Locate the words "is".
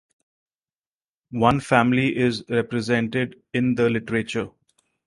2.17-2.43